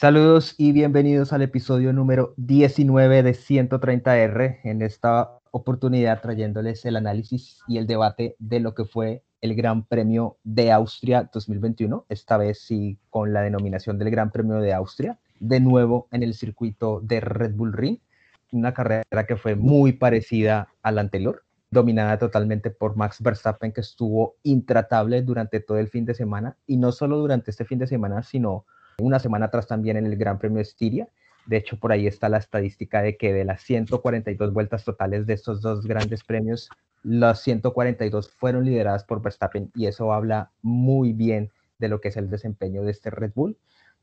[0.00, 4.60] Saludos y bienvenidos al episodio número 19 de 130R.
[4.64, 9.84] En esta oportunidad trayéndoles el análisis y el debate de lo que fue el Gran
[9.84, 15.18] Premio de Austria 2021, esta vez sí con la denominación del Gran Premio de Austria,
[15.38, 17.98] de nuevo en el circuito de Red Bull Ring,
[18.52, 23.82] una carrera que fue muy parecida a la anterior, dominada totalmente por Max Verstappen, que
[23.82, 27.86] estuvo intratable durante todo el fin de semana, y no solo durante este fin de
[27.86, 28.64] semana, sino
[28.98, 31.08] una semana atrás también en el Gran Premio de Estiria.
[31.46, 35.34] De hecho, por ahí está la estadística de que de las 142 vueltas totales de
[35.34, 36.68] estos dos grandes premios,
[37.02, 42.16] las 142 fueron lideradas por Verstappen y eso habla muy bien de lo que es
[42.16, 43.56] el desempeño de este Red Bull.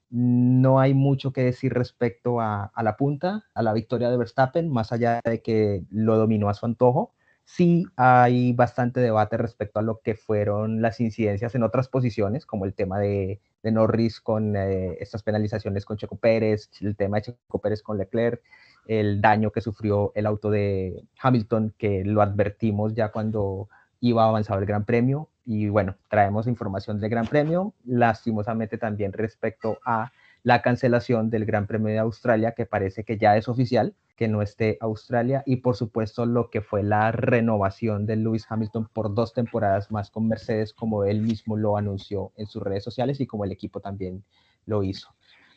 [0.09, 4.69] No hay mucho que decir respecto a, a la punta, a la victoria de Verstappen,
[4.69, 7.13] más allá de que lo dominó a su antojo
[7.47, 12.65] sí hay bastante debate respecto a lo que fueron las incidencias en otras posiciones, como
[12.65, 17.59] el tema de, Norris con eh, estas penalizaciones con Checo Pérez, el tema de Checo
[17.59, 18.41] Pérez con Leclerc,
[18.87, 23.67] el daño que sufrió el auto de Hamilton, que lo advertimos ya cuando
[23.99, 25.29] iba avanzado el Gran Premio.
[25.45, 30.11] Y bueno, traemos información del Gran Premio, lastimosamente también respecto a
[30.43, 34.41] la cancelación del Gran Premio de Australia, que parece que ya es oficial, que no
[34.41, 39.33] esté Australia, y por supuesto lo que fue la renovación de Lewis Hamilton por dos
[39.33, 43.45] temporadas más con Mercedes, como él mismo lo anunció en sus redes sociales y como
[43.45, 44.23] el equipo también
[44.65, 45.07] lo hizo.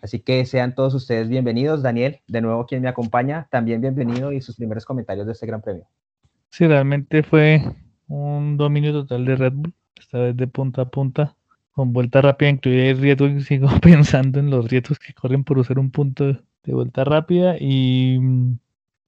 [0.02, 1.82] Así que sean todos ustedes bienvenidos.
[1.82, 5.62] Daniel, de nuevo quien me acompaña, también bienvenido y sus primeros comentarios de este Gran
[5.62, 5.86] Premio.
[6.50, 7.62] Sí, realmente fue
[8.08, 11.34] un dominio total de Red Bull, esta vez de punta a punta
[11.72, 15.78] con vuelta rápida incluye el riesgo sigo pensando en los riesgos que corren por usar
[15.78, 18.58] un punto de vuelta rápida y mm,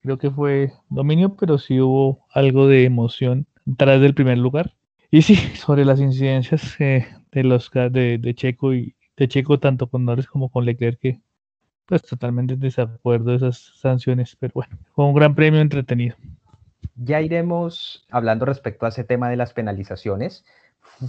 [0.01, 3.47] creo que fue dominio, pero sí hubo algo de emoción
[3.77, 4.73] tras del primer lugar.
[5.11, 9.87] Y sí, sobre las incidencias eh, de los de, de, Checo y de Checo tanto
[9.87, 11.21] con Norris como con Leclerc que
[11.85, 16.15] pues totalmente en desacuerdo de esas sanciones, pero bueno, fue un gran premio entretenido.
[16.95, 20.45] Ya iremos hablando respecto a ese tema de las penalizaciones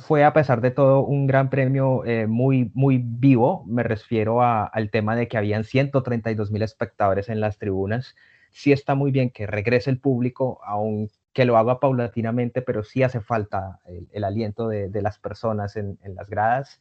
[0.06, 3.64] fue a pesar de todo un gran premio eh, muy, muy vivo.
[3.66, 8.14] Me refiero al tema de que habían 132 mil espectadores en las tribunas.
[8.50, 13.20] Sí está muy bien que regrese el público, aunque lo haga paulatinamente, pero sí hace
[13.20, 13.80] falta
[14.12, 16.80] el, aliento de, las personas en, en, las gradas.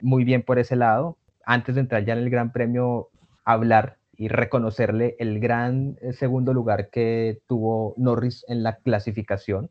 [0.00, 1.18] Muy bien por ese lado.
[1.44, 3.08] Antes de entrar ya en el gran premio,
[3.44, 9.70] hablar y reconocerle el gran eh, segundo lugar que tuvo Norris en la clasificación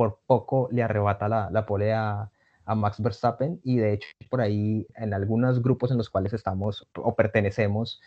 [0.00, 2.30] por poco le arrebata la, la pole a,
[2.74, 3.60] Max Verstappen.
[3.64, 8.00] Y de hecho por ahí en algunos grupos en los cuales estamos o pertenecemos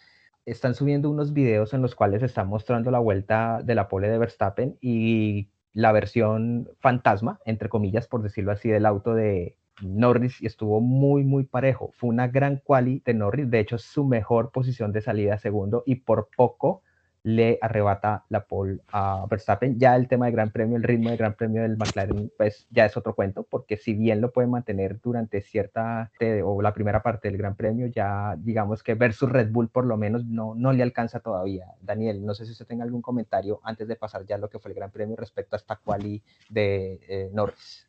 [0.44, 4.18] están subiendo unos videos en los cuales está mostrando la vuelta de la pole de
[4.18, 10.42] Verstappen y la versión fantasma, entre comillas, por decirlo así, del auto de Norris.
[10.42, 11.92] Y estuvo muy, muy parejo.
[11.94, 15.96] Fue una gran quali de Norris, de hecho, su mejor posición de salida segundo y
[15.96, 16.82] por poco
[17.24, 19.80] le arrebata la pole a Verstappen.
[19.80, 22.86] Ya el tema del Gran Premio, el ritmo del Gran Premio del McLaren, pues ya
[22.86, 26.12] es otro cuento, porque si bien lo puede mantener durante cierta
[26.44, 29.98] o la primera parte del Gran Premio, ya digamos que versus Red Bull por lo
[29.98, 31.68] menos no, no le alcanza todavía.
[31.82, 34.72] Daniel, no sé si usted tenga algún comentario antes de pasar ya lo que fue
[34.72, 37.88] el Gran Premio respecto a esta quali de eh, Norris.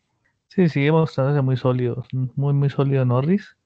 [0.49, 3.57] Sí, sigue mostrándose muy sólido, muy, muy sólido Norris.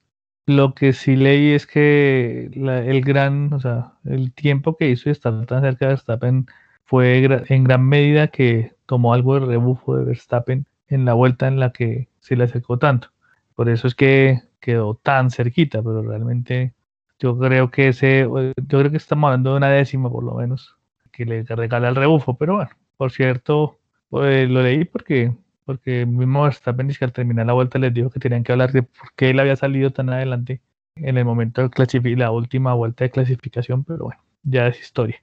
[0.49, 5.45] Lo que sí leí es que el gran, o sea, el tiempo que hizo estar
[5.45, 6.47] tan cerca de Verstappen
[6.85, 11.59] fue en gran medida que tomó algo de rebufo de Verstappen en la vuelta en
[11.59, 13.09] la que se le acercó tanto.
[13.53, 16.73] Por eso es que quedó tan cerquita, pero realmente
[17.19, 20.77] yo creo que ese, yo creo que estamos hablando de una décima por lo menos
[21.11, 23.77] que le regala el rebufo, pero bueno, por cierto,
[24.09, 25.31] pues, lo leí porque
[25.69, 28.81] porque mismo Verstappen que al terminar la vuelta les dijo que tenían que hablar de
[28.81, 30.61] por qué él había salido tan adelante
[30.95, 35.21] en el momento de la última vuelta de clasificación, pero bueno, ya es historia.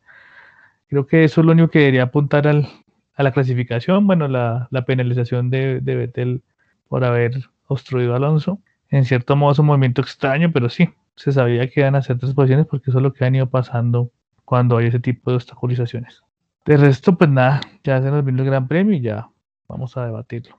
[0.86, 2.68] Creo que eso es lo único que debería apuntar al,
[3.16, 6.42] a la clasificación, bueno, la, la penalización de, de Vettel
[6.86, 7.32] por haber
[7.66, 8.60] obstruido a Alonso.
[8.88, 12.20] En cierto modo es un movimiento extraño, pero sí, se sabía que iban a hacer
[12.20, 14.12] tres posiciones porque eso es lo que han ido pasando
[14.44, 16.22] cuando hay ese tipo de obstaculizaciones.
[16.64, 19.28] De resto, pues nada, ya se nos vino el Gran Premio y ya
[19.68, 20.56] Vamos a debatirlo.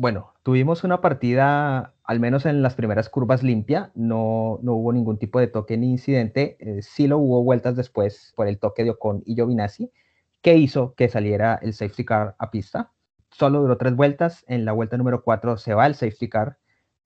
[0.00, 5.18] Bueno, tuvimos una partida, al menos en las primeras curvas limpia, no, no hubo ningún
[5.18, 8.92] tipo de toque ni incidente, eh, sí lo hubo vueltas después por el toque de
[8.92, 9.92] Ocon y Giovinazzi,
[10.40, 12.92] que hizo que saliera el safety car a pista.
[13.30, 16.56] Solo duró tres vueltas, en la vuelta número cuatro se va el safety car,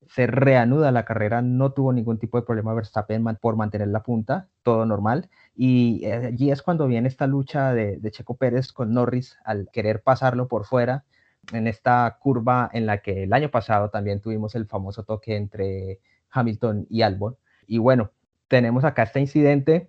[0.07, 4.51] se reanuda la carrera, no tuvo ningún tipo de problema Verstappen por mantener la punta,
[4.63, 5.31] todo normal.
[5.57, 9.69] Y eh, allí es cuando viene esta lucha de, de Checo Pérez con Norris al
[9.73, 11.05] querer pasarlo por fuera
[11.53, 16.01] en esta curva en la que el año pasado también tuvimos el famoso toque entre
[16.31, 17.37] Hamilton y Albon.
[17.67, 18.11] Y bueno,
[18.49, 19.89] tenemos acá este incidente.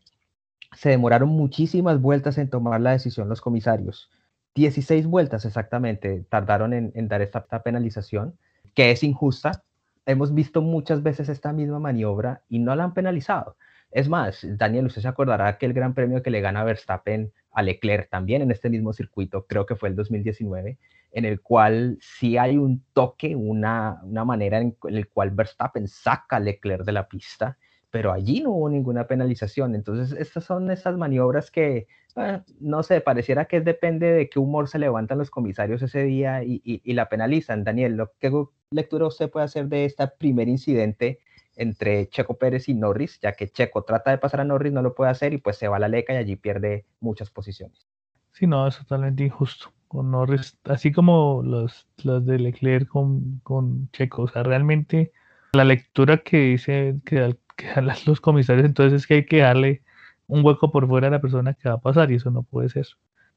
[0.76, 4.10] Se demoraron muchísimas vueltas en tomar la decisión los comisarios.
[4.56, 8.38] 16 vueltas exactamente tardaron en, dar esta, penalización,
[8.74, 9.64] que es injusta.
[10.06, 13.58] Hemos visto muchas veces esta misma maniobra y no la han penalizado.
[13.92, 17.62] Es más, Daniel, usted se acordará que el gran premio que le gana Verstappen a
[17.64, 20.78] Leclerc también en este mismo circuito, creo que fue el 2019,
[21.16, 26.36] en el cual sí hay un toque, una, una manera en, el cual Verstappen saca
[26.36, 27.58] a Leclerc de la pista,
[27.90, 29.76] pero allí no hubo ninguna penalización.
[29.76, 34.68] Entonces, estas son estas maniobras que, eh, no sé, pareciera que depende de qué humor
[34.68, 37.64] se levantan los comisarios ese día y, y, la penalizan.
[37.64, 38.30] Daniel, ¿qué
[38.72, 41.20] lectura usted puede hacer de este primer incidente
[41.56, 44.94] entre Checo Pérez y Norris, ya que Checo trata de pasar a Norris, no lo
[44.94, 47.88] puede hacer y pues se va a la leca y allí pierde muchas posiciones?
[48.34, 49.72] Sí, no, es totalmente injusto
[50.04, 54.24] Norris, así como los, los de Leclerc con, con Checo.
[54.24, 55.12] O sea, realmente
[55.54, 57.38] la lectura que dice que, dan
[58.06, 59.82] los comisarios entonces es que hay que darle
[60.28, 62.70] un hueco por fuera a la persona que va a pasar y eso no puede
[62.70, 62.88] ser.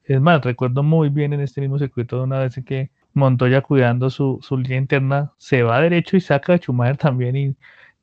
[0.03, 4.09] Es más, recuerdo muy bien en este mismo circuito de una vez que Montoya cuidando
[4.09, 7.55] su, su línea interna se va derecho y saca a Schumacher también y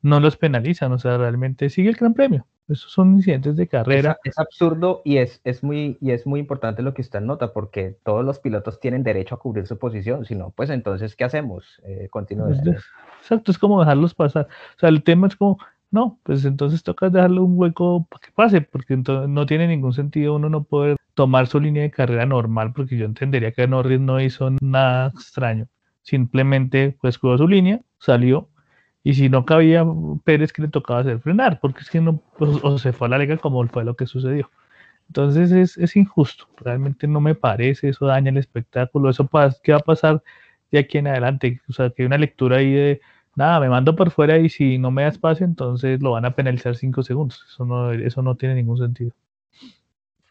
[0.07, 2.47] no los penalizan, o sea, realmente sigue el Gran Premio.
[2.67, 4.17] Esos son incidentes de carrera.
[4.23, 7.97] Es, absurdo y es, es, muy, y es muy importante lo que usted nota, porque
[8.03, 10.25] todos los pilotos tienen derecho a cubrir su posición.
[10.25, 11.81] Si no, pues entonces, ¿qué hacemos?
[11.83, 12.09] Eh,
[13.21, 14.47] Exacto, es como dejarlos pasar.
[14.75, 15.59] O sea, el tema es como,
[15.91, 19.93] no, pues entonces toca dejarle un hueco para que pase, porque entonces no tiene ningún
[19.93, 23.99] sentido uno no poder tomar su línea de carrera normal, porque yo entendería que Norris
[24.01, 25.67] no hizo nada extraño.
[26.01, 28.49] Simplemente, pues, cuidó su línea, salió,
[29.07, 29.85] y si no cabía
[30.25, 33.11] Pérez, que le tocaba hacer frenar, porque es que no, pues, o se fue a
[33.11, 34.51] la liga como fue lo que sucedió.
[35.07, 39.29] Entonces es, es, injusto, realmente no me parece, eso daña el espectáculo, eso
[39.63, 40.21] qué va a pasar
[40.71, 43.01] de aquí en adelante, o sea, que hay una lectura ahí de,
[43.35, 46.35] nada, me mando por fuera y si no me da espacio, entonces lo van a
[46.35, 49.13] penalizar cinco segundos, eso no, eso no tiene ningún sentido.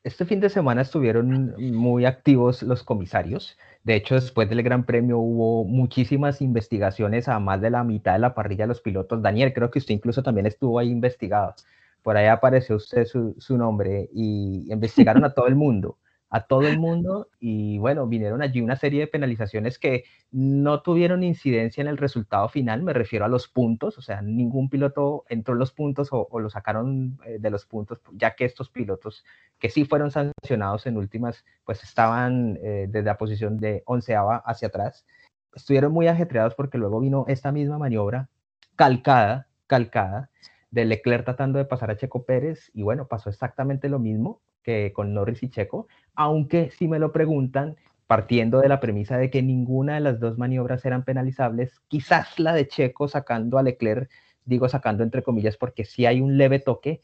[0.06, 5.18] Este fin de semana estuvieron muy activos los comisarios, de hecho, después del Gran Premio
[5.18, 9.20] hubo muchísimas investigaciones a más de la mitad de la parrilla de los pilotos.
[9.20, 11.56] Daniel, creo que usted incluso también estuvo ahí investigado.
[12.02, 15.98] Por ahí apareció usted su, su nombre y investigaron a todo el mundo
[16.36, 21.22] a todo el mundo y bueno, vinieron allí una serie de penalizaciones que no tuvieron
[21.22, 25.54] incidencia en el resultado final, me refiero a los puntos, o sea, ningún piloto entró
[25.54, 29.24] en los puntos o, lo sacaron eh, de los puntos, ya que estos pilotos
[29.58, 34.68] que sí fueron sancionados en últimas, pues estaban eh, desde la posición de onceava hacia
[34.68, 35.06] atrás,
[35.54, 38.28] estuvieron muy ajetreados porque luego vino esta misma maniobra
[38.76, 40.28] calcada, calcada,
[40.70, 44.92] de Leclerc tratando de pasar a Checo Pérez y bueno, pasó exactamente lo mismo que
[44.92, 49.42] con Norris y Checo, aunque si me lo preguntan, partiendo de la premisa de que
[49.42, 54.10] ninguna de las dos maniobras eran penalizables, quizás la de Checo sacando a Leclerc,
[54.44, 57.00] digo sacando entre comillas porque si hay un leve toque,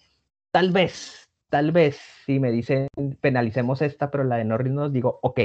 [0.50, 2.88] tal vez, tal vez si me dicen
[3.20, 5.40] penalicemos esta, pero la de Norris nos digo, ok,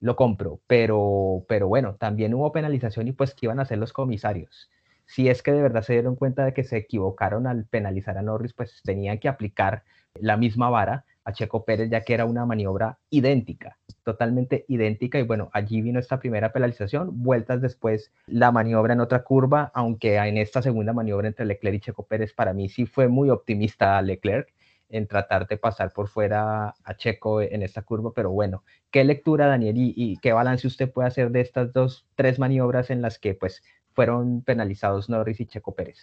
[0.00, 3.92] lo compro, pero, pero bueno, también hubo penalización y pues ¿qué iban a hacer los
[3.92, 4.70] comisarios?
[5.08, 8.22] Si es que de verdad se dieron cuenta de que se equivocaron al penalizar a
[8.22, 9.82] Norris, pues tenían que aplicar
[10.14, 15.18] la misma vara a Checo Pérez, ya que era una maniobra idéntica, totalmente idéntica.
[15.18, 20.16] Y bueno, allí vino esta primera penalización, vueltas después la maniobra en otra curva, aunque
[20.16, 24.00] en esta segunda maniobra entre Leclerc y Checo Pérez, para mí sí fue muy optimista
[24.02, 24.52] Leclerc
[24.90, 29.46] en tratar de pasar por fuera a Checo en esta curva, pero bueno, ¿qué lectura,
[29.46, 33.18] Daniel, y, y, qué balance usted puede hacer de estas dos, tres maniobras en las
[33.18, 33.62] que pues
[33.98, 35.98] fueron penalizados Norris y Checo Pérez?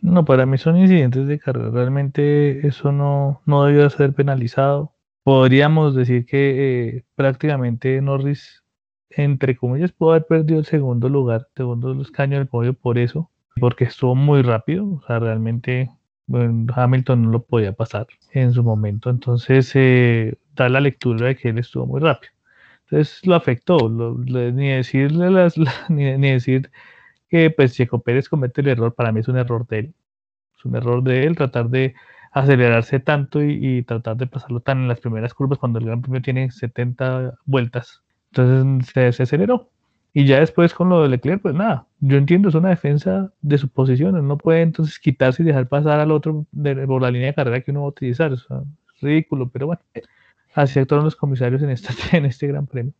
[0.00, 1.70] No, para mí son incidentes de carrera.
[1.70, 4.92] Realmente eso no, no debió ser penalizado.
[5.22, 8.64] Podríamos decir que eh, prácticamente Norris,
[9.08, 13.84] entre comillas, pudo haber perdido el segundo lugar, segundo escaño del podio por eso, porque
[13.84, 14.84] estuvo muy rápido.
[14.94, 15.92] O sea, realmente
[16.74, 19.10] Hamilton no lo podía pasar en su momento.
[19.10, 22.32] Entonces, eh, da la lectura de que él estuvo muy rápido.
[22.90, 23.88] Entonces lo afectó.
[23.88, 25.54] ni decirle las,
[25.88, 26.70] ni, ni decir
[27.32, 29.94] que pues Checo Pérez comete el error, para mí es un error de él.
[30.58, 31.94] Es un error de él tratar de
[32.30, 36.20] acelerarse tanto y, tratar de pasarlo tan en las primeras curvas cuando el Gran Premio
[36.20, 38.02] tiene 70 vueltas.
[38.32, 39.70] Entonces se, aceleró.
[40.12, 43.56] Y ya después con lo de Leclerc, pues nada, yo entiendo, es una defensa de
[43.56, 46.44] su posición, no puede entonces quitarse y dejar pasar al otro
[46.86, 48.46] por la línea de carrera que uno va a utilizar, es
[49.00, 49.80] ridículo, pero bueno,
[50.54, 52.92] así actuaron los comisarios en, esta, en este Gran Premio.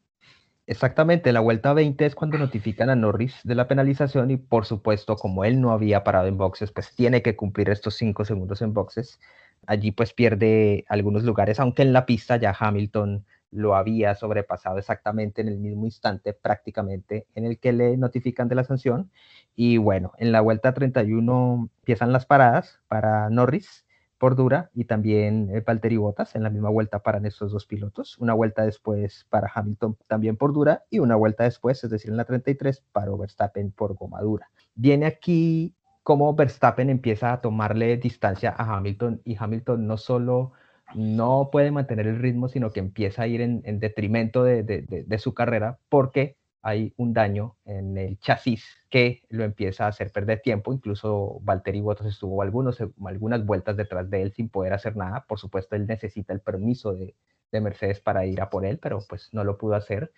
[0.66, 5.16] Exactamente, la vuelta 20 es cuando notifican a Norris de la penalización y por supuesto
[5.16, 8.72] como él no había parado en boxes, pues tiene que cumplir estos 5 segundos en
[8.72, 9.18] boxes.
[9.66, 15.42] Allí pues pierde algunos lugares, aunque en la pista ya Hamilton lo había sobrepasado exactamente
[15.42, 19.10] en el mismo instante prácticamente en el que le notifican de la sanción.
[19.56, 23.84] Y bueno, en la vuelta 31 empiezan las paradas para Norris
[24.22, 28.16] por dura y también eh, Valtteri Bottas en la misma vuelta para estos dos pilotos.
[28.18, 32.18] Una vuelta después para Hamilton también por dura y una vuelta después, es decir, en
[32.18, 34.48] la 33 para Verstappen por goma dura.
[34.76, 35.74] Viene aquí
[36.04, 40.52] cómo Verstappen empieza a tomarle distancia a Hamilton y Hamilton no solo
[40.94, 45.34] no puede mantener el ritmo, sino que empieza a ir en, detrimento de, de su
[45.34, 50.72] carrera porque hay un daño en el chasis que lo empieza a hacer perder tiempo.
[50.72, 55.24] Incluso Valtteri Bottas estuvo algunos, algunas vueltas detrás de él sin poder hacer nada.
[55.26, 57.14] Por supuesto, él necesita el permiso de,
[57.52, 60.10] Mercedes para ir a por él, pero pues no lo pudo hacer.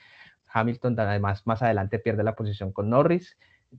[0.53, 3.37] Hamilton además más adelante pierde la posición con Norris,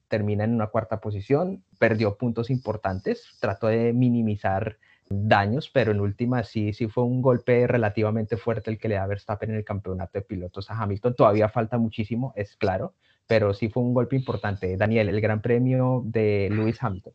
[0.10, 4.77] termina en una cuarta posición, perdió puntos importantes, trató de minimizar
[5.09, 9.07] daños, pero en última sí, sí fue un golpe relativamente fuerte el que le da
[9.07, 11.15] Verstappen en el campeonato de pilotos a Hamilton.
[11.15, 12.93] Todavía falta muchísimo, es claro,
[13.27, 14.77] pero sí fue un golpe importante.
[14.77, 17.13] Daniel, el gran premio de Lewis Hamilton.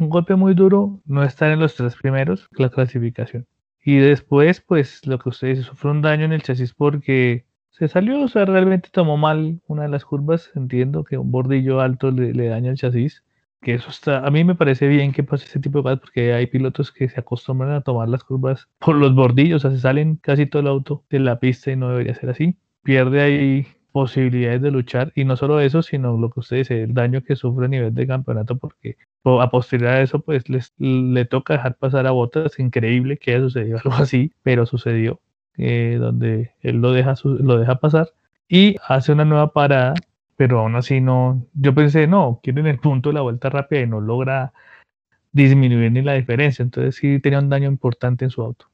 [0.00, 3.46] Un golpe muy duro, no estar en los tres primeros, la clasificación.
[3.84, 8.22] Y después, pues lo que ustedes sufrió un daño en el chasis porque se salió,
[8.22, 10.50] o sea, realmente tomó mal una de las curvas.
[10.54, 13.24] Entiendo que un bordillo alto le, le daña el chasis
[13.64, 16.34] que eso está, a mí me parece bien que pase ese tipo de cosas porque
[16.34, 19.82] hay pilotos que se acostumbran a tomar las curvas por los bordillos, o sea, se
[19.82, 22.56] salen casi todo el auto de la pista y no debería ser así.
[22.82, 26.94] Pierde ahí posibilidades de luchar y no solo eso, sino lo que usted dice, el
[26.94, 31.24] daño que sufre a nivel de campeonato porque a posterior a eso pues les, le
[31.24, 35.20] toca dejar pasar a botas, increíble que haya sucedido algo así, pero sucedió,
[35.56, 38.10] eh, donde él lo deja, lo deja pasar
[38.46, 39.94] y hace una nueva parada
[40.36, 43.86] pero aún así no, yo pensé, no, quieren el punto de la vuelta rápida y
[43.86, 44.52] no logra
[45.32, 48.66] disminuir ni la diferencia, entonces sí tenía un daño importante en su auto.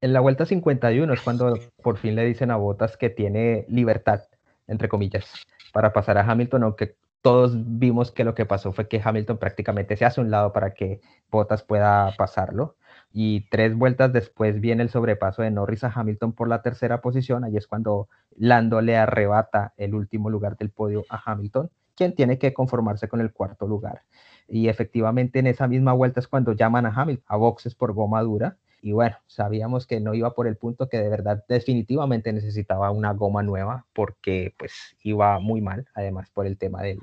[0.00, 4.24] En la vuelta 51 es cuando por fin le dicen a Bottas que tiene libertad,
[4.66, 5.32] entre comillas,
[5.72, 9.96] para pasar a Hamilton, aunque todos vimos que lo que pasó fue que Hamilton prácticamente
[9.96, 12.76] se hace un lado para que Bottas pueda pasarlo
[13.16, 17.44] y tres vueltas después viene el sobrepaso de Norris a Hamilton por la tercera posición.
[17.44, 22.38] Ahí es cuando Lando le arrebata el último lugar del podio a Hamilton, quien tiene
[22.38, 24.02] que conformarse con el cuarto lugar.
[24.48, 28.20] Y efectivamente en esa misma vuelta es cuando llaman a Hamilton a boxes por goma
[28.22, 28.56] dura.
[28.82, 33.12] Y bueno, sabíamos que no iba por el punto que de verdad definitivamente necesitaba una
[33.12, 36.98] goma nueva porque pues iba muy mal, además por el tema del,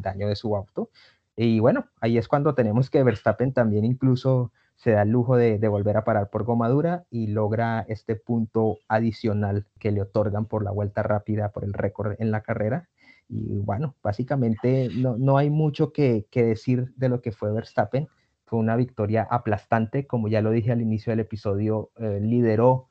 [0.00, 0.90] daño de su auto.
[1.34, 5.56] Y bueno, ahí es cuando tenemos que Verstappen también incluso se da el lujo de,
[5.68, 10.62] volver a parar por goma dura y logra este punto adicional que le otorgan por
[10.62, 12.88] la vuelta rápida, por el récord en la carrera.
[13.28, 18.08] Y bueno, básicamente no, hay mucho que, decir de lo que fue Verstappen.
[18.44, 22.88] Fue una victoria aplastante, como ya lo dije al inicio del episodio, eh, lideró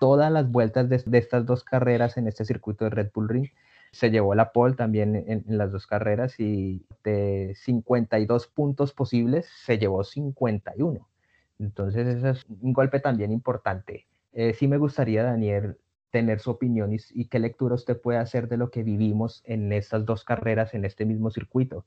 [0.00, 3.48] todas las vueltas de, estas dos carreras en este circuito de Red Bull Ring.
[3.92, 9.78] Se llevó la pole también en, las dos carreras y de 52 puntos posibles se
[9.78, 11.08] llevó 51.
[11.58, 14.06] Entonces, ese es un golpe también importante.
[14.32, 15.76] Eh, sí me gustaría, Daniel,
[16.10, 20.06] tener su opinión y, qué lectura usted puede hacer de lo que vivimos en estas
[20.06, 21.84] dos carreras, en este mismo circuito.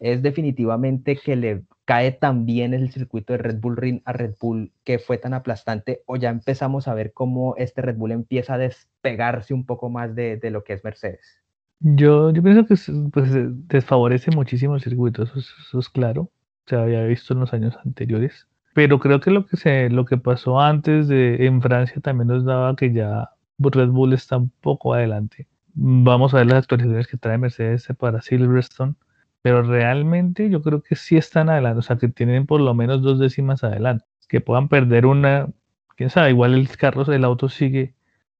[0.00, 4.36] ¿Es definitivamente que le cae tan bien el circuito de Red Bull Ring a Red
[4.40, 8.54] Bull que fue tan aplastante o ya empezamos a ver cómo este Red Bull empieza
[8.54, 11.42] a despegarse un poco más de, lo que es Mercedes?
[11.80, 12.76] Yo, yo pienso que
[13.12, 13.30] pues,
[13.68, 16.30] desfavorece muchísimo el circuito, eso, eso es claro,
[16.66, 18.47] se había visto en los años anteriores
[18.78, 22.44] pero creo que lo que se, lo que pasó antes de en Francia también nos
[22.44, 25.48] daba que ya Red Bull está un poco adelante.
[25.74, 28.94] Vamos a ver las actualizaciones que trae Mercedes para Silverstone,
[29.42, 33.02] pero realmente yo creo que sí están adelante, o sea que tienen por lo menos
[33.02, 35.48] dos décimas adelante, que puedan perder una,
[35.96, 37.94] quién sabe, igual el carro, el auto sigue,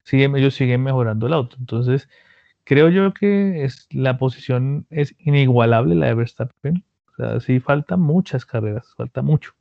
[0.05, 2.09] sigue ellos siguen mejorando el auto, entonces
[2.63, 7.99] creo yo que es, la posición es inigualable la de Verstappen, o sea, sí faltan
[7.99, 9.58] muchas carreras, falta mucho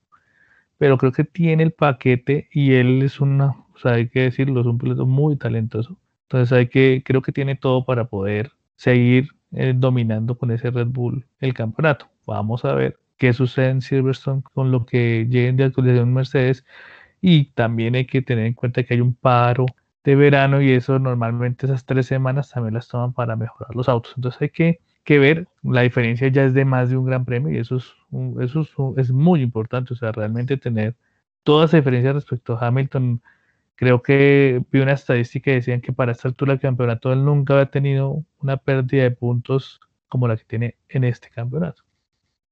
[0.77, 4.61] pero creo que tiene el paquete y él es una, o sea, hay que decirlo,
[4.61, 5.97] es un piloto muy talentoso.
[6.23, 10.87] Entonces hay que, creo que tiene todo para poder seguir eh, dominando con ese Red
[10.87, 12.07] Bull el campeonato.
[12.25, 16.65] Vamos a ver qué sucede en Silverstone con lo que lleguen de actualización Mercedes
[17.21, 19.65] y también hay que tener en cuenta que hay un paro
[20.03, 24.13] de verano y eso normalmente esas tres semanas también las toman para mejorar los autos.
[24.17, 27.49] Entonces hay que que ver, la diferencia ya es de más de un gran premio
[27.49, 27.85] y eso es,
[28.41, 30.95] eso es, muy importante, o sea, realmente tener
[31.43, 33.21] toda esa diferencia respecto a Hamilton.
[33.75, 37.53] Creo que vi una estadística que decían que para esta altura del campeonato él nunca
[37.53, 41.83] había tenido una pérdida de puntos como la que tiene en este campeonato.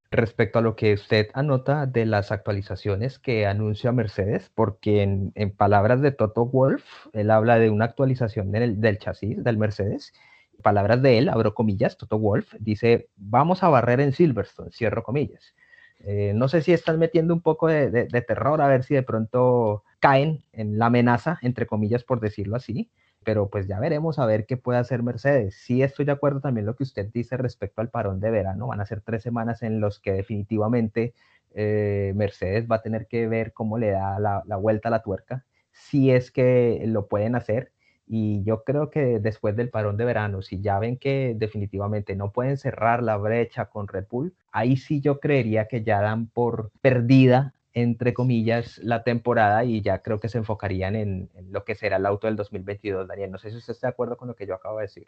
[0.09, 5.99] Respecto a lo que usted anota de las actualizaciones que anuncia Mercedes, porque en, palabras
[5.99, 10.13] de Toto Wolf, él habla de una actualización del chasis del Mercedes
[10.61, 15.55] palabras de él, abro comillas, Toto Wolf, dice, vamos a barrer en Silverstone, cierro comillas.
[15.99, 19.83] Eh, no sé si están metiendo un poco de, terror, a ver si de pronto
[19.99, 22.91] caen en la amenaza, entre comillas, por decirlo así,
[23.23, 25.55] pero pues ya veremos a ver qué puede hacer Mercedes.
[25.55, 28.81] Sí estoy de acuerdo también lo que usted dice respecto al parón de verano, van
[28.81, 31.13] a ser tres semanas en los que definitivamente
[31.55, 35.01] eh, Mercedes va a tener que ver cómo le da la, la vuelta a la
[35.01, 37.71] tuerca, si es que lo pueden hacer
[38.07, 42.31] y yo creo que después del parón de verano, si ya ven que definitivamente no
[42.31, 46.71] pueden cerrar la brecha con Red Bull, ahí sí yo creería que ya dan por
[46.81, 51.97] perdida, entre comillas, la temporada y ya creo que se enfocarían en, lo que será
[51.97, 53.07] el auto del 2022.
[53.07, 55.07] Daniel, no sé si usted está de acuerdo con lo que yo acabo de decir.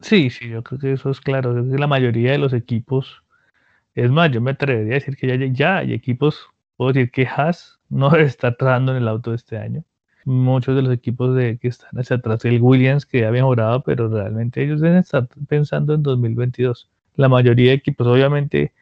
[0.00, 1.52] Sí, sí, yo creo que eso es claro.
[1.52, 3.24] la mayoría de los equipos,
[3.94, 7.26] es más, yo me atrevería a decir que ya, ya hay equipos, puedo decir que
[7.26, 9.84] Haas no está trabajando en el auto de este año
[10.28, 14.08] muchos de los equipos de, que están hacia atrás, el Williams que ha mejorado, pero
[14.08, 16.88] realmente ellos deben estar pensando en 2022.
[17.16, 18.72] La mayoría de equipos, obviamente,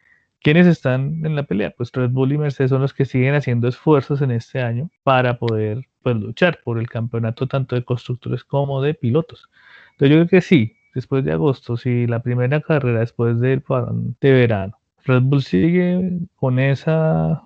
[0.41, 1.71] ¿quiénes están en la pelea?
[1.71, 5.39] Pues Red Bull y Mercedes son los que siguen haciendo esfuerzos en este año para
[5.39, 9.49] poder pues, luchar por el campeonato tanto de constructores como de pilotos.
[9.93, 14.15] Entonces yo creo que sí, después de agosto, si la primera carrera después del parón
[14.21, 17.41] de verano, Red Bull sigue con esa,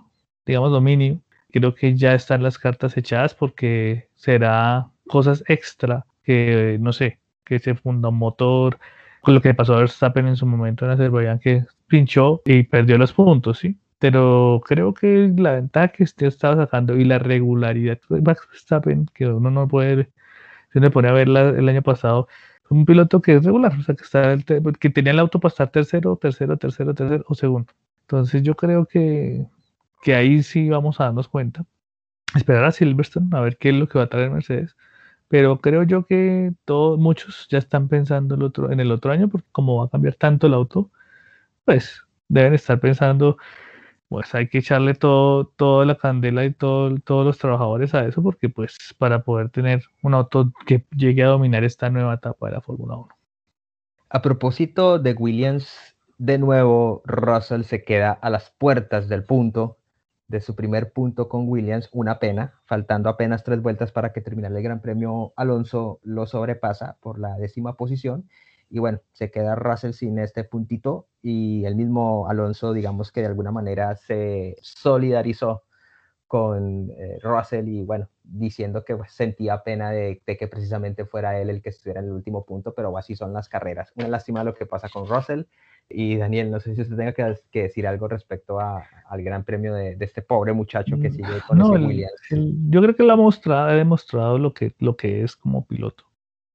[0.45, 6.93] digamos, dominio creo que ya están las cartas echadas porque será cosas extra que, no
[6.93, 8.79] sé, que se funda un motor,
[9.21, 12.97] con lo que pasó a Verstappen en su momento en Azerbaiyán, que pinchó y perdió
[12.97, 13.77] los puntos, ¿sí?
[13.99, 19.27] Pero creo que la ventaja que usted estaba sacando y la regularidad de Verstappen, que
[19.27, 20.09] uno no puede,
[20.73, 22.27] se le pone a ver el año pasado,
[22.69, 24.37] un piloto que es regular, o sea, que, está
[24.79, 27.71] que tenía el auto para estar tercero, tercero, tercero, tercero o segundo.
[28.03, 29.45] Entonces yo creo que
[30.01, 31.65] que ahí sí vamos a darnos cuenta.
[32.35, 34.75] Esperar a Silverstone a ver qué es lo que va a traer Mercedes.
[35.27, 39.29] Pero creo yo que todos, muchos ya están pensando el otro, en el otro año,
[39.29, 40.91] porque como va a cambiar tanto el auto,
[41.65, 43.37] pues deben estar pensando,
[44.09, 48.21] pues hay que echarle todo, toda la candela y todo, todos los trabajadores a eso,
[48.23, 52.53] porque pues para poder tener un auto que llegue a dominar esta nueva etapa de
[52.53, 53.07] la Fórmula 1.
[54.09, 59.77] A propósito de Williams, de nuevo Russell se queda a las puertas del punto
[60.31, 64.57] de su primer punto con Williams, una pena, faltando apenas tres vueltas para que terminara
[64.57, 68.27] el Gran Premio, Alonso lo sobrepasa por la décima posición
[68.69, 73.27] y bueno, se queda Russell sin este puntito y el mismo Alonso, digamos que de
[73.27, 75.63] alguna manera se solidarizó
[76.27, 81.37] con eh, Russell y bueno, diciendo que pues, sentía pena de, de, que precisamente fuera
[81.37, 83.91] él el que estuviera en el último punto, pero así son las carreras.
[83.97, 85.43] Una lástima lo que pasa con Russell
[85.89, 89.97] y Daniel, no sé si usted tenga que, decir algo respecto al gran premio de,
[89.99, 92.13] este pobre muchacho que mm, sigue con ese Williams.
[92.69, 96.05] yo creo que lo ha, mostrado, ha demostrado lo que, lo que es como piloto.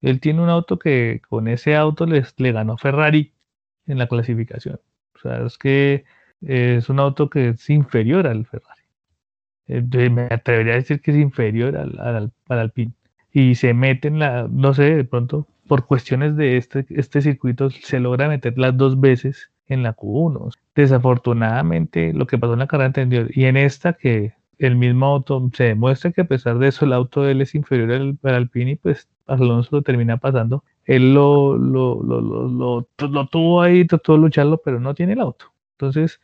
[0.01, 3.33] Él tiene un auto que con ese auto les, le ganó Ferrari
[3.87, 4.81] en la clasificación.
[5.15, 6.05] O sea, es que
[6.43, 8.83] es un auto que es inferior al Ferrari.
[9.69, 12.93] Eh, me atrevería a decir que es inferior al, al, al Alpine.
[13.33, 17.71] Y se mete en la, no sé, de pronto por cuestiones de este, este circuito
[17.71, 20.53] se logra meter las dos veces en la Q1.
[20.75, 25.51] Desafortunadamente, lo que pasó en la carrera anterior y en esta que el mismo auto
[25.53, 28.79] se demuestra que a pesar de eso el auto él es inferior al, al Alpine
[28.81, 30.65] pues Alonso lo termina pasando.
[30.85, 35.21] Él lo, lo, lo, lo, lo tuvo ahí, trató de lucharlo, pero no tiene el
[35.21, 35.53] auto.
[35.73, 36.21] Entonces,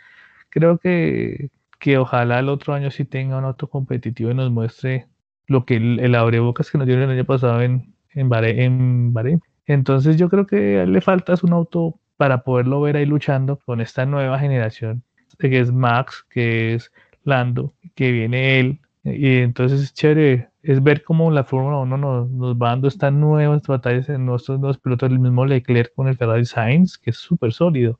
[0.50, 1.50] creo que,
[1.80, 5.08] que ojalá el otro año sí tenga un auto competitivo y nos muestre
[5.48, 9.42] lo que el, el abrebocas que nos dio el año pasado en, en Bahrein.
[9.66, 14.06] Entonces yo creo que le falta un auto para poderlo ver ahí luchando con esta
[14.06, 15.02] nueva generación,
[15.38, 16.92] que es Max, que es
[17.24, 18.80] Lando, que viene él.
[19.04, 23.12] Y entonces es chévere, es ver cómo la Fórmula 1 nos, nos, va dando estas
[23.12, 27.16] nuevas batallas en nuestros dos pilotos, el mismo Leclerc con el Ferrari Sainz, que es
[27.16, 27.98] súper sólido.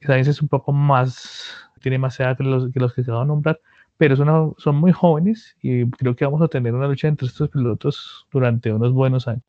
[0.00, 3.22] Sainz es un poco más, tiene más edad que los que, los que se van
[3.22, 3.60] a nombrar,
[4.02, 7.50] pero son, son muy jóvenes y creo que vamos a tener una lucha entre estos
[7.50, 9.44] pilotos durante unos buenos años.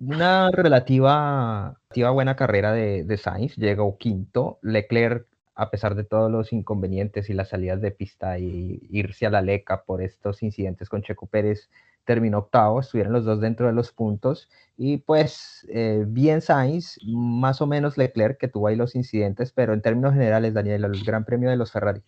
[0.00, 6.32] Una relativa, relativa buena carrera de, de Sainz, llegó quinto, Leclerc a pesar de todos
[6.32, 10.88] los inconvenientes y las salidas de pista y irse a la leca por estos incidentes
[10.88, 11.68] con Checo Pérez,
[12.06, 17.60] terminó octavo, estuvieron los dos dentro de los puntos y pues eh, bien Sainz, más
[17.60, 21.26] o menos Leclerc que tuvo ahí los incidentes, pero en términos generales, Daniel, el Gran
[21.26, 22.00] Premio de los Ferrari.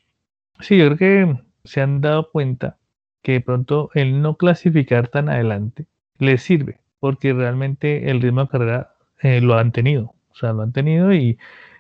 [0.61, 2.79] Sí, yo creo que se han dado cuenta
[3.23, 5.87] que de pronto el no clasificar tan adelante
[6.19, 10.63] les sirve, porque realmente el ritmo de carrera eh, lo han tenido, o sea, lo
[10.63, 11.39] han tenido y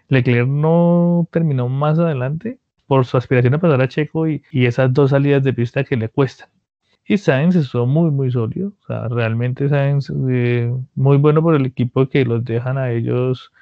[0.09, 5.11] Leclerc no terminó más adelante por su aspiración a pasar a Checo y, esas dos
[5.11, 6.49] salidas de pista que le cuestan.
[7.07, 8.73] Y Sainz estuvo muy, muy sólido.
[8.83, 13.53] O sea, realmente Sainz eh, muy bueno por el equipo que los dejan a ellos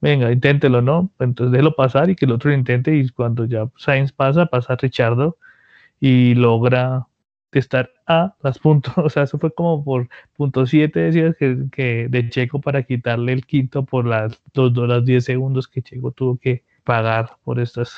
[0.00, 1.10] venga, inténtelo, ¿no?
[1.18, 4.76] Entonces déjelo pasar y que el otro lo intente y cuando ya Sainz pasa, pasa
[4.76, 5.36] Richardo
[6.00, 7.06] y logra
[7.52, 12.30] estar a las puntos, o sea, eso fue como por punto 7 decías que, de
[12.30, 16.64] Checo para quitarle el quinto por las 2 horas 10 segundos que Checo tuvo que
[16.84, 17.96] pagar por estos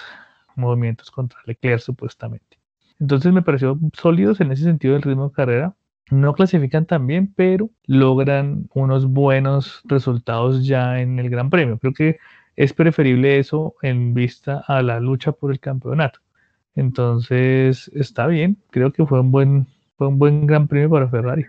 [0.56, 2.58] movimientos contra Leclerc supuestamente.
[2.98, 5.74] Entonces me pareció sólidos en ese sentido del ritmo de carrera.
[6.10, 11.78] No clasifican tan bien, pero logran unos buenos resultados ya en el Gran Premio.
[11.78, 12.18] Creo que
[12.56, 16.20] es preferible eso en vista a la lucha por el campeonato.
[16.74, 21.44] Entonces está bien, creo que fue un buen, fue un buen Gran Premio para Ferrari.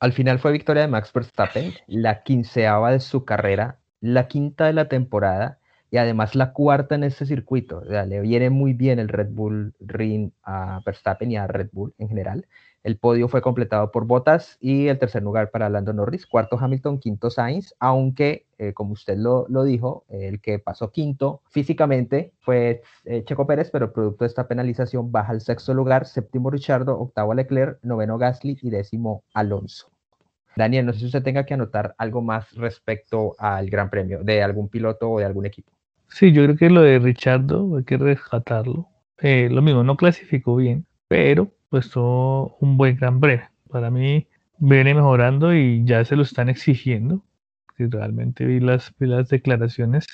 [0.00, 4.72] Al final fue victoria de Max Verstappen, la quinceava de su carrera, la quinta de
[4.72, 5.58] la temporada
[5.90, 7.82] y además la cuarta en este circuito.
[7.84, 12.08] le viene muy bien el Red Bull Ring a Verstappen y a Red Bull en
[12.08, 12.46] general.
[12.86, 17.00] El podio fue completado por Bottas y el tercer lugar para Lando Norris, cuarto Hamilton,
[17.00, 23.24] quinto Sainz, aunque, eh, como usted lo, dijo, el que pasó quinto físicamente fue eh,
[23.24, 27.80] Checo Pérez, pero producto de esta penalización baja al sexto lugar, séptimo Richardo, octavo Leclerc,
[27.82, 29.90] noveno Gasly y décimo Alonso.
[30.54, 34.44] Daniel, no sé si usted tenga que anotar algo más respecto al Gran Premio de
[34.44, 35.72] algún piloto o de algún equipo.
[36.06, 38.86] Sí, yo creo que lo de Richardo hay que rescatarlo.
[39.18, 43.46] Eh, lo mismo, no clasificó bien, pero pues todo un buen gran premio.
[43.70, 44.26] Para mí
[44.58, 47.24] viene mejorando y ya se lo están exigiendo.
[47.76, 50.06] Si realmente vi las, las declaraciones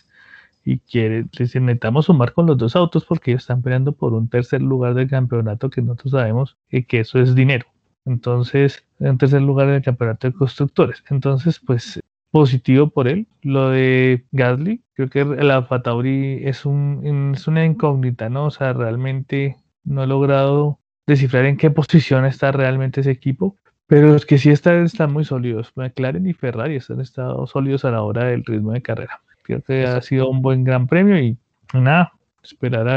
[0.64, 4.62] y quiere, necesitamos sumar con los dos autos porque ellos están peleando por un tercer
[4.62, 7.66] lugar del campeonato que nosotros sabemos que eso es dinero.
[8.04, 11.04] Entonces, en tercer lugar del campeonato de constructores.
[11.08, 12.00] Entonces, pues
[12.32, 13.28] positivo por él.
[13.42, 18.46] Lo de Gasly, creo que la Fatauri es, un, es una incógnita, ¿no?
[18.46, 24.08] O sea, realmente no he logrado descifrar en qué posición está realmente ese equipo, pero
[24.08, 25.72] los que sí están, están muy sólidos.
[25.74, 29.20] McLaren y Ferrari están estado sólidos a la hora del ritmo de carrera.
[29.42, 31.36] Creo que ha sido un buen gran premio y
[31.74, 32.12] nada,
[32.42, 32.88] esperar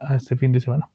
[0.00, 0.88] a, este fin de semana.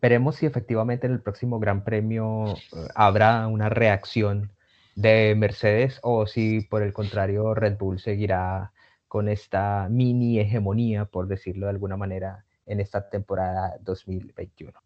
[0.00, 2.56] Veremos si efectivamente en el próximo Gran Premio eh,
[2.94, 4.52] habrá una reacción
[4.94, 8.72] de Mercedes o si por el contrario Red Bull seguirá
[9.08, 14.83] con esta mini hegemonía, por decirlo de alguna manera, en esta temporada 2021.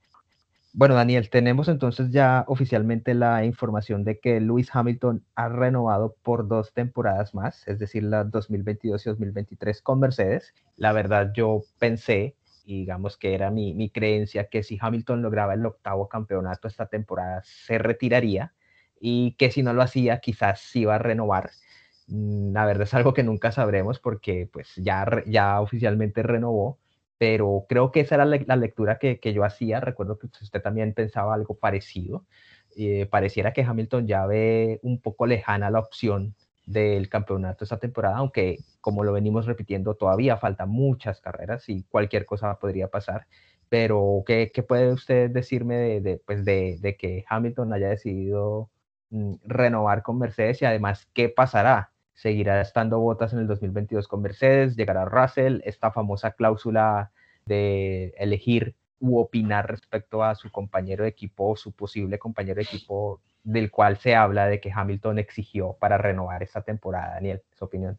[0.72, 6.46] Bueno, Daniel, tenemos entonces ya oficialmente la información de que Lewis Hamilton ha renovado por
[6.46, 10.54] dos temporadas más, es decir, la 2022 y 2023 con Mercedes.
[10.76, 15.54] La verdad, yo pensé, y digamos que era mi, mi creencia, que si Hamilton lograba
[15.54, 18.54] el octavo campeonato esta temporada, se retiraría
[19.00, 21.50] y que si no lo hacía, quizás sí iba a renovar.
[22.08, 26.78] Mm, la verdad es algo que nunca sabremos porque pues ya, ya oficialmente renovó
[27.18, 29.80] pero creo que esa era la, lectura que, yo hacía.
[29.80, 32.24] Recuerdo que usted también pensaba algo parecido.
[32.76, 38.18] Eh, pareciera que Hamilton ya ve un poco lejana la opción del campeonato esta temporada,
[38.18, 43.26] aunque como lo venimos repitiendo, todavía faltan muchas carreras y cualquier cosa podría pasar.
[43.68, 48.70] Pero, ¿qué, puede usted decirme de, pues de, de, que Hamilton haya decidido
[49.10, 54.22] mm, renovar con Mercedes y además qué pasará seguirá estando Botas en el 2022 con
[54.22, 57.12] Mercedes, llegará Russell, esta famosa cláusula
[57.46, 62.62] de elegir u opinar respecto a su compañero de equipo o su posible compañero de
[62.62, 67.14] equipo del cual se habla de que Hamilton exigió para renovar esta temporada.
[67.14, 67.98] Daniel, su opinión.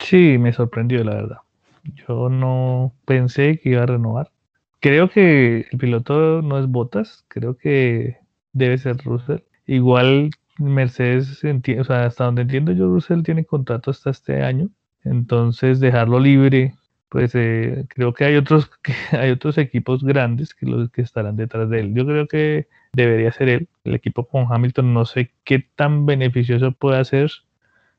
[0.00, 1.38] Sí, me sorprendió la verdad.
[1.84, 4.32] Yo no pensé que iba a renovar.
[4.80, 8.18] Creo que el piloto no es Botas, creo que
[8.52, 9.42] debe ser Russell.
[9.66, 11.42] Igual Mercedes,
[11.88, 14.70] hasta donde entiendo yo, Russell tiene contrato hasta este año,
[15.04, 16.74] entonces dejarlo libre,
[17.08, 21.36] pues eh, creo que hay otros que hay otros equipos grandes que los que estarán
[21.36, 21.94] detrás de él.
[21.94, 23.68] Yo creo que debería ser él.
[23.84, 27.30] El equipo con Hamilton no sé qué tan beneficioso puede ser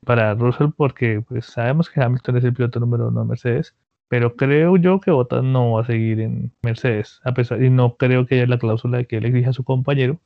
[0.06, 3.76] para Russell porque pues sabemos que Hamilton es el piloto número uno de Mercedes,
[4.08, 7.98] pero creo yo que Bottas no va a seguir en Mercedes, a pesar y no
[7.98, 10.20] creo que haya la cláusula de que él exija a su compañero.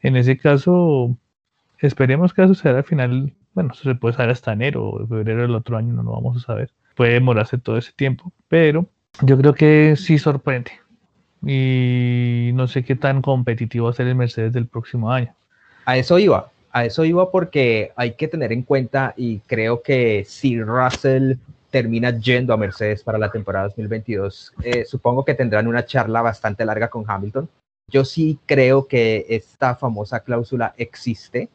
[0.00, 1.16] En ese caso,
[1.80, 3.32] Esperemos que suceda al final.
[3.54, 6.46] Bueno, se puede saber hasta enero o febrero del otro año, no lo vamos a
[6.46, 6.70] saber.
[6.96, 8.86] Puede demorarse todo ese tiempo, pero
[9.22, 10.72] yo creo que sí sorprende.
[11.42, 15.32] Y no sé qué tan competitivo va a ser el Mercedes del próximo año.
[15.84, 20.24] A eso iba, a eso iba porque hay que tener en cuenta y creo que
[20.26, 21.34] si Russell
[21.70, 26.64] termina yendo a Mercedes para la temporada 2022, eh, supongo que tendrán una charla bastante
[26.64, 27.48] larga con Hamilton.
[27.90, 31.48] Yo sí creo que esta famosa cláusula existe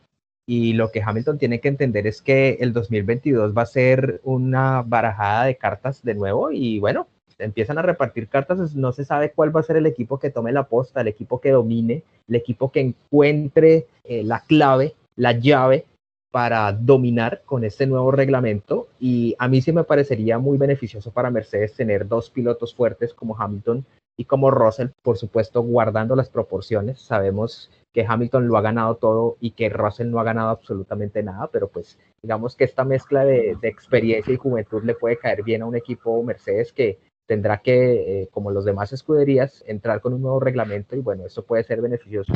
[0.45, 4.81] y lo que Hamilton tiene que entender es que el 2022 va a ser una
[4.81, 7.07] barajada de cartas de nuevo y bueno,
[7.39, 10.51] empiezan a repartir cartas, no se sabe cuál va a ser el equipo que tome
[10.51, 15.85] la posta, el equipo que domine, el equipo que encuentre eh, la clave, la llave
[16.31, 21.29] para dominar con este nuevo reglamento y a mí sí me parecería muy beneficioso para
[21.29, 23.85] Mercedes tener dos pilotos fuertes como Hamilton
[24.17, 26.99] y como Russell, por supuesto, guardando las proporciones.
[27.01, 31.49] Sabemos que Hamilton lo ha ganado todo y que Russell no ha ganado absolutamente nada,
[31.51, 35.67] pero pues digamos que esta mezcla de, experiencia y juventud le puede caer bien a
[35.67, 40.39] un equipo Mercedes que tendrá que, eh, como los demás escuderías, entrar con un nuevo
[40.39, 42.33] reglamento y bueno, eso puede ser beneficioso.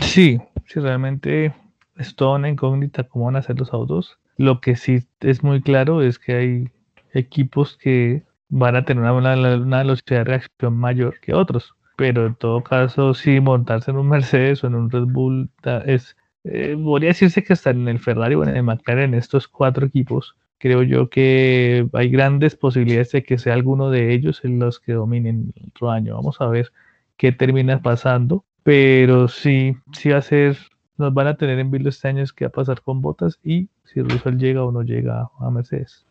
[0.00, 1.54] Sí, sí, realmente
[1.96, 4.18] es toda una incógnita cómo van a ser los autos.
[4.38, 6.68] Lo que sí es muy claro es que hay
[7.12, 12.34] equipos que van a tener una, una velocidad de reacción mayor que otros pero en
[12.34, 15.50] todo caso, sí, montarse en un Mercedes o en un Red Bull
[15.84, 19.46] es, eh, podría decirse que hasta en el Ferrari o en el McLaren, en estos
[19.46, 24.58] cuatro equipos, creo yo que hay grandes posibilidades de que sea alguno de ellos en
[24.60, 26.14] los que dominen el otro año.
[26.14, 26.72] Vamos a ver
[27.18, 30.56] qué termina pasando, pero sí, sí va a ser,
[30.96, 33.68] nos van a tener en vilo este año qué va a pasar con Botas y
[33.84, 36.06] si Russell llega o no llega a Mercedes.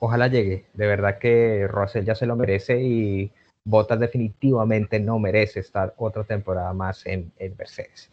[0.00, 3.32] Ojalá llegue, de verdad que Russell ya se lo merece y
[3.66, 8.10] Bottas definitivamente no merece estar otra temporada más en, Mercedes.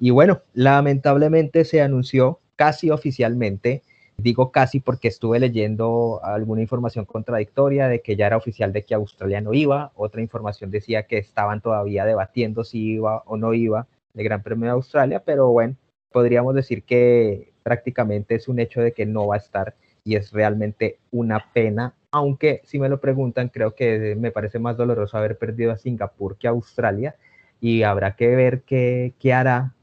[0.00, 3.82] Y bueno, lamentablemente se anunció casi oficialmente,
[4.16, 8.94] digo casi porque estuve leyendo alguna información contradictoria de que ya era oficial de que
[8.94, 13.86] Australia no iba, otra información decía que estaban todavía debatiendo si iba o no iba
[14.14, 15.76] el Gran Premio de Australia, pero bueno,
[16.10, 20.32] podríamos decir que prácticamente es un hecho de que no va a estar y es
[20.32, 25.38] realmente una pena aunque si me lo preguntan, creo que me parece más doloroso haber
[25.38, 27.16] perdido a Singapur que a Australia
[27.60, 29.74] y habrá que ver qué, qué hará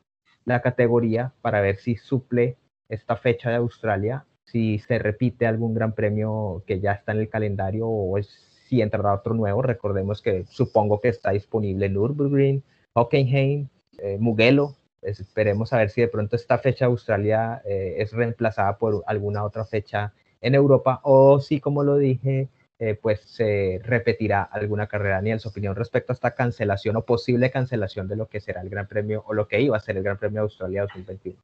[0.45, 2.57] la categoría para ver si suple
[2.89, 7.29] esta fecha de Australia, si se repite algún gran premio que ya está en el
[7.29, 9.61] calendario o si entrará otro nuevo.
[9.61, 14.75] Recordemos que supongo que está disponible Nürburgring, Hockenheim, eh, Mugello.
[15.01, 19.43] esperemos a ver si de pronto esta fecha de Australia eh, es reemplazada por alguna
[19.43, 20.13] otra fecha
[20.45, 25.19] en Europa o si, como lo dije, eh, pues se repetirá alguna carrera.
[25.21, 28.61] Ni en su opinión respecto a esta cancelación o posible cancelación de lo que será
[28.61, 31.37] el Gran Premio o lo que iba a ser el Gran Premio de Australia 2021.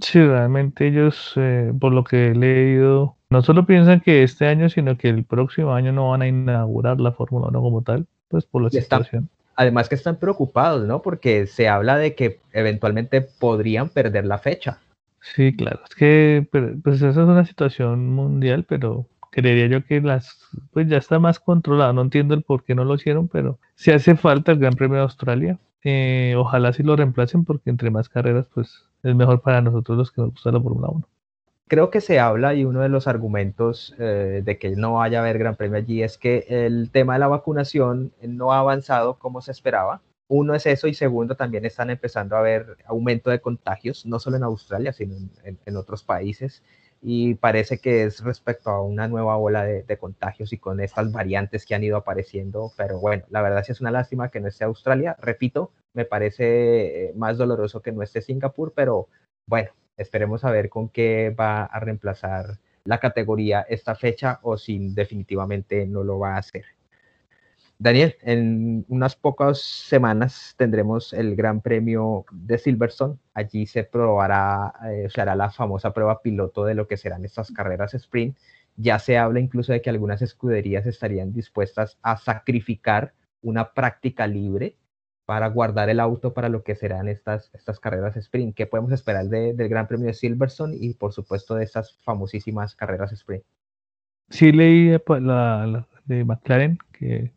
[0.00, 4.68] Sí, realmente ellos, eh, por lo que he leído, no solo piensan que este año,
[4.68, 8.44] sino que el próximo año no van a inaugurar la Fórmula 1 como tal, pues
[8.44, 9.28] por la situación.
[9.56, 11.00] Además que están preocupados, ¿no?
[11.02, 14.78] Porque se habla de que eventualmente podrían perder la fecha.
[15.32, 20.38] Sí, claro, es que pues esa es una situación mundial, pero creería yo que las
[20.72, 21.94] pues ya está más controlado.
[21.94, 24.96] No entiendo el por qué no lo hicieron, pero si hace falta el Gran Premio
[24.96, 25.58] de Australia.
[25.86, 30.10] Eh, ojalá si lo reemplacen porque entre más carreras pues es mejor para nosotros los
[30.10, 31.08] que nos gusta la Fórmula 1.
[31.68, 35.22] Creo que se habla y uno de los argumentos eh, de que no vaya a
[35.22, 39.40] haber Gran Premio allí es que el tema de la vacunación no ha avanzado como
[39.40, 44.06] se esperaba uno es eso y segundo también están empezando a haber aumento de contagios,
[44.06, 46.62] no solo en Australia, sino en, otros países.
[47.02, 51.66] Y parece que es respecto a una nueva ola de, contagios y con estas variantes
[51.66, 52.72] que han ido apareciendo.
[52.76, 55.14] Pero bueno, la verdad sí es una lástima que no esté Australia.
[55.20, 59.08] Repito, me parece eh, más doloroso que no esté Singapur, pero
[59.46, 64.94] bueno, esperemos a ver con qué va a reemplazar la categoría esta fecha o si
[64.94, 66.64] definitivamente no lo va a hacer.
[67.84, 73.18] Daniel, en unas pocas semanas tendremos el Gran Premio de Silverstone.
[73.34, 77.52] Allí se probará, eh, se hará la famosa prueba piloto de lo que serán estas
[77.52, 78.38] carreras sprint.
[78.76, 84.78] Ya se habla incluso de que algunas escuderías estarían dispuestas a sacrificar una práctica libre
[85.26, 88.54] para guardar el auto para lo que serán estas, estas carreras sprint.
[88.54, 93.12] ¿Qué podemos esperar del Gran Premio de Silverstone y por supuesto de estas famosísimas carreras
[93.12, 93.44] sprint?
[94.30, 97.33] Sí leí pues, la de McLaren que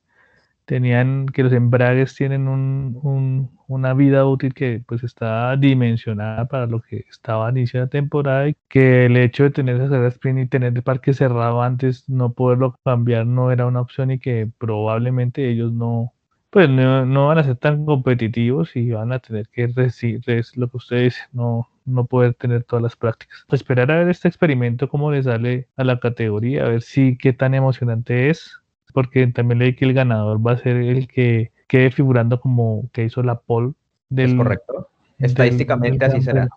[0.67, 6.81] tenían que los embragues tienen un, una vida útil que pues está dimensionada para lo
[6.81, 10.39] que estaba a inicio de la temporada y que el hecho de tener esa sprint
[10.39, 14.49] y tener el parque cerrado antes, no poderlo cambiar no era una opción y que
[14.57, 16.13] probablemente ellos no
[16.49, 20.21] pues no, van a ser tan competitivos y van a tener que decir
[20.55, 23.45] lo que ustedes no, no poder tener todas las prácticas.
[23.51, 27.33] Esperar a ver este experimento cómo le sale a la categoría, a ver si qué
[27.33, 28.59] tan emocionante es
[28.93, 33.05] porque también leí que el ganador va a ser el que quede figurando como que
[33.05, 33.73] hizo la pole
[34.09, 34.31] del.
[34.31, 34.89] Es correcto.
[35.19, 36.47] Estadísticamente así será.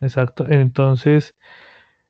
[0.00, 0.46] Exacto.
[0.48, 1.34] Entonces,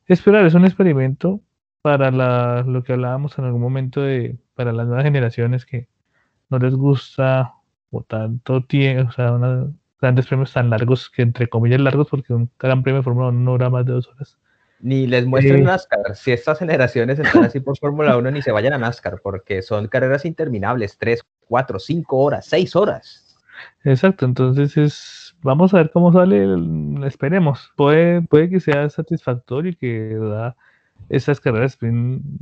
[0.07, 1.40] esperar, es un experimento
[1.83, 5.88] para la, lo que hablábamos en algún momento de para las nuevas generaciones que
[6.49, 7.55] no les gusta
[7.90, 9.69] o tanto tiempo, o sea, una,
[10.01, 13.40] grandes premios tan largos que entre comillas largos porque un gran premio de Fórmula 1
[13.40, 14.38] no dura más de dos horas.
[14.81, 16.15] Ni les muestren NASCAR.
[16.15, 19.89] Si estas generaciones están así por Fórmula 1, ni se vayan a NASCAR, porque son
[19.89, 23.37] carreras interminables, 3, 4, 5 horas, 6 horas.
[23.85, 26.47] Exacto, entonces es, vamos a ver cómo sale,
[27.07, 27.73] esperemos.
[27.77, 30.55] Puede, puede que sea satisfactorio y que ¿verdad?
[31.09, 31.79] esas carreras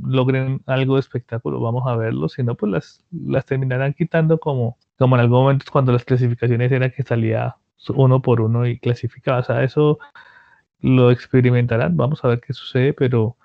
[0.03, 4.77] logren algo de espectáculo, vamos a verlo, si no, pues las, las terminarán quitando como,
[4.97, 7.57] como en algún momento cuando las clasificaciones era que salía
[7.89, 9.99] uno por uno y clasificaba, o sea, eso
[10.79, 13.37] lo experimentarán, vamos a ver qué sucede, pero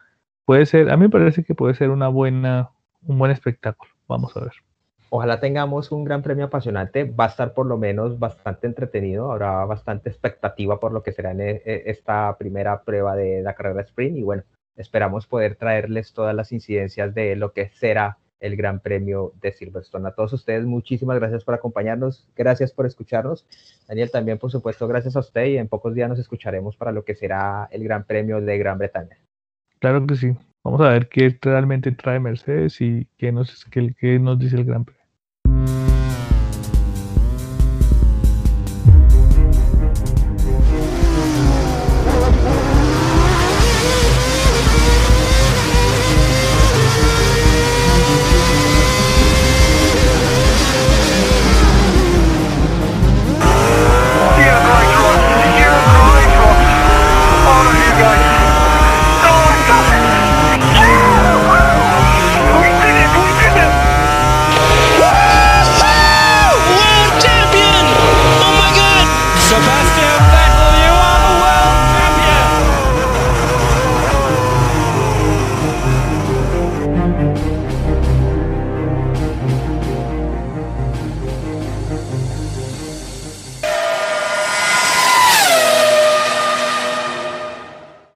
[0.45, 2.71] puede ser, a mí me parece que puede ser una buena,
[3.03, 4.53] un buen espectáculo, vamos a ver.
[5.13, 9.65] Ojalá tengamos un gran premio apasionante, va a estar por lo menos bastante entretenido, habrá
[9.65, 13.81] bastante expectativa por lo que será en e, e, esta primera prueba de la carrera
[13.83, 14.45] sprint y bueno,
[14.81, 20.09] Esperamos poder traerles todas las incidencias de lo que será el Gran Premio de Silverstone.
[20.09, 23.47] A todos ustedes, muchísimas gracias por acompañarnos, gracias por escucharnos.
[23.87, 27.05] Daniel, también por supuesto, gracias a usted y en pocos días nos escucharemos para lo
[27.05, 29.19] que será el Gran Premio de Gran Bretaña.
[29.79, 30.37] Claro que sí.
[30.63, 34.85] Vamos a ver qué realmente trae Mercedes y qué nos, qué, nos dice el Gran
[34.85, 35.00] Premio.